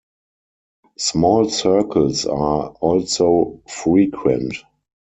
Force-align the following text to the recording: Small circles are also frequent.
Small 0.97 1.47
circles 1.49 2.25
are 2.25 2.69
also 2.71 3.61
frequent. 3.69 4.55